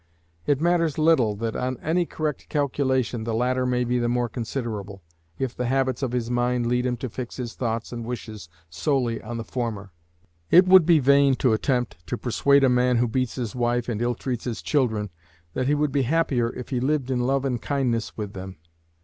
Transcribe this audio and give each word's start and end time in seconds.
It 0.47 0.59
matters 0.59 0.97
little 0.97 1.35
that 1.35 1.55
on 1.55 1.77
any 1.77 2.07
correct 2.07 2.49
calculation 2.49 3.23
the 3.23 3.35
latter 3.35 3.67
may 3.67 3.83
be 3.83 3.99
the 3.99 4.09
more 4.09 4.27
considerable, 4.27 5.03
if 5.37 5.55
the 5.55 5.67
habits 5.67 6.01
of 6.01 6.11
his 6.11 6.31
mind 6.31 6.65
lead 6.65 6.87
him 6.87 6.97
to 6.97 7.07
fix 7.07 7.37
his 7.37 7.53
thoughts 7.53 7.91
and 7.93 8.03
wishes 8.03 8.49
solely 8.67 9.21
on 9.21 9.37
the 9.37 9.43
former. 9.43 9.91
It 10.49 10.65
would 10.65 10.87
be 10.87 10.97
vain 10.97 11.35
to 11.35 11.53
attempt 11.53 11.97
to 12.07 12.17
persuade 12.17 12.63
a 12.63 12.67
man 12.67 12.97
who 12.97 13.07
beats 13.07 13.35
his 13.35 13.53
wife 13.53 13.87
and 13.87 14.01
ill 14.01 14.15
treats 14.15 14.45
his 14.45 14.63
children 14.63 15.11
that 15.53 15.67
he 15.67 15.75
would 15.75 15.91
be 15.91 16.01
happier 16.01 16.49
if 16.55 16.69
he 16.69 16.79
lived 16.79 17.11
in 17.11 17.19
love 17.19 17.45
and 17.45 17.61
kindness 17.61 18.17
with 18.17 18.33
them. 18.33 18.57